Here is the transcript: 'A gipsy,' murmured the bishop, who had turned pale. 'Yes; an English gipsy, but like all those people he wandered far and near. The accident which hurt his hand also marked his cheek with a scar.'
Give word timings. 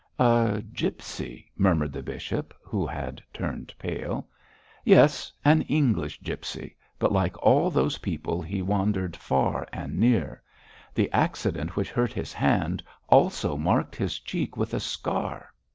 'A 0.17 0.63
gipsy,' 0.73 1.51
murmured 1.55 1.93
the 1.93 2.01
bishop, 2.01 2.55
who 2.63 2.87
had 2.87 3.21
turned 3.31 3.71
pale. 3.77 4.27
'Yes; 4.83 5.31
an 5.45 5.61
English 5.61 6.23
gipsy, 6.23 6.75
but 6.97 7.11
like 7.11 7.37
all 7.37 7.69
those 7.69 7.99
people 7.99 8.41
he 8.41 8.63
wandered 8.63 9.15
far 9.15 9.67
and 9.71 9.99
near. 9.99 10.41
The 10.95 11.11
accident 11.11 11.75
which 11.75 11.91
hurt 11.91 12.13
his 12.13 12.33
hand 12.33 12.81
also 13.09 13.55
marked 13.55 13.95
his 13.95 14.17
cheek 14.17 14.57
with 14.57 14.73
a 14.73 14.79
scar.' 14.79 15.49